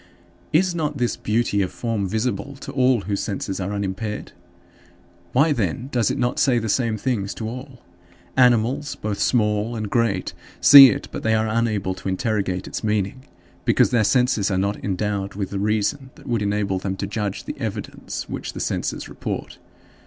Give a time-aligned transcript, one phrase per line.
[0.51, 0.59] 10.
[0.61, 4.31] Is not this beauty of form visible to all whose senses are unimpaired?
[5.31, 7.83] Why, then, does it not say the same things to all?
[8.35, 13.25] Animals, both small and great, see it but they are unable to interrogate its meaning,
[13.63, 17.43] because their senses are not endowed with the reason that would enable them to judge
[17.43, 19.59] the evidence which the senses report.